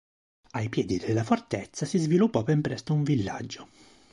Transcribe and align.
Ai 0.53 0.67
piedi 0.67 0.97
della 0.97 1.23
fortezza 1.23 1.85
si 1.85 1.99
sviluppò 1.99 2.41
ben 2.41 2.61
presto 2.61 2.91
un 2.95 3.03
villaggio. 3.03 3.67